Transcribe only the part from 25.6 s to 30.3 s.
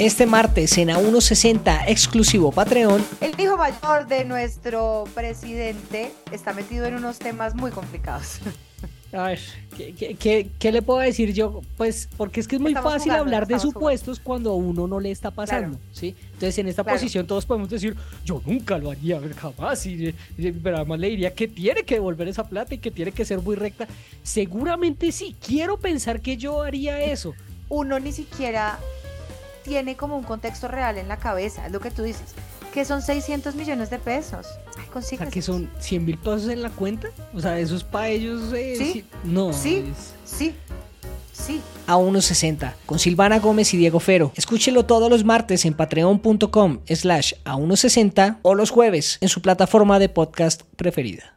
pensar que yo haría eso. Uno ni siquiera tiene como un